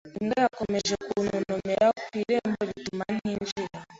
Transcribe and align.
Imbwa 0.19 0.37
yakomeje 0.45 0.93
kuntontomera 1.07 1.87
ku 2.01 2.07
irembo, 2.21 2.61
bituma 2.69 3.03
ntinjira. 3.15 3.75